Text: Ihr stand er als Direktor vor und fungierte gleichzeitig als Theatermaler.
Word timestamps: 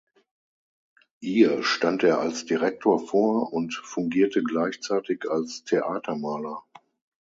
Ihr 1.19 1.61
stand 1.61 2.01
er 2.01 2.19
als 2.21 2.43
Direktor 2.45 3.05
vor 3.07 3.53
und 3.53 3.75
fungierte 3.75 4.41
gleichzeitig 4.41 5.29
als 5.29 5.63
Theatermaler. 5.63 6.63